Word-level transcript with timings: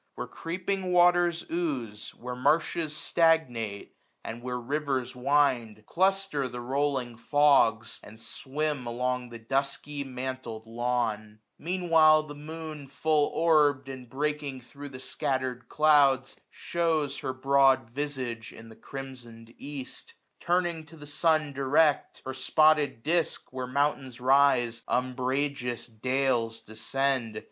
Where 0.15 0.25
creeping 0.25 0.91
waters 0.91 1.45
ooze. 1.51 2.09
Where 2.15 2.35
marshes 2.35 2.97
stagnate, 2.97 3.95
and 4.23 4.41
where 4.41 4.57
rivers 4.59 5.15
wind, 5.15 5.25
Y 5.25 5.31
Ife 5.31 5.55
AUTUMN. 5.81 5.85
Cluster 5.85 6.47
the 6.47 6.59
rolling 6.59 7.17
fogs, 7.17 7.99
and 8.03 8.19
swim 8.19 8.87
along 8.87 9.29
1085 9.29 9.29
The 9.31 9.47
dusky 9.47 10.03
mantled 10.03 10.65
lawn. 10.65 11.37
Mean 11.59 11.89
while 11.91 12.23
the 12.23 12.33
moon 12.33 12.87
FulUorbM, 12.87 13.87
and 13.93 14.09
breaking 14.09 14.59
thro* 14.61 14.87
the 14.87 14.99
scattered 14.99 15.69
clouds. 15.69 16.35
Shews 16.49 17.19
her 17.19 17.31
broad 17.33 17.87
visage 17.91 18.51
in 18.51 18.69
the 18.69 18.75
crimson'd 18.75 19.53
east; 19.59 20.15
Turn'd 20.39 20.87
to 20.87 20.97
the 20.97 21.05
sun 21.05 21.53
direct, 21.53 22.23
her 22.25 22.33
spotted 22.33 23.03
disk. 23.03 23.53
Where 23.53 23.67
mountains 23.67 24.19
rise, 24.19 24.81
umbrageous 24.87 25.85
dales 25.85 26.61
descend. 26.61 27.39